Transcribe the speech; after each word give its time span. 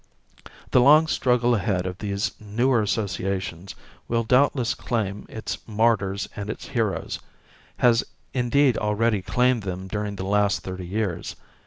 The 0.71 0.81
long 0.81 1.05
struggle 1.05 1.53
ahead 1.53 1.85
of 1.85 1.99
these 1.99 2.31
newer 2.39 2.81
associations 2.81 3.75
will 4.07 4.23
doubtless 4.23 4.73
claim 4.73 5.27
its 5.29 5.59
martyrs 5.67 6.27
and 6.35 6.49
its 6.49 6.69
heroes, 6.69 7.19
has 7.77 8.03
indeed 8.33 8.79
already 8.79 9.21
claimed 9.21 9.61
them 9.61 9.87
during 9.87 10.15
the 10.15 10.25
last 10.25 10.61
thirty 10.63 10.87
years. 10.87 11.35